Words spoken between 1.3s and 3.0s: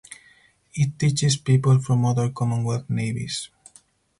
people from other Commonwealth